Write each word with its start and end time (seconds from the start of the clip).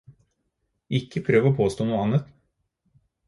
Ikke 0.99 1.21
prøv 1.27 1.49
å 1.51 1.53
påstå 1.61 1.87
noe 1.91 2.01
annet. 2.05 2.33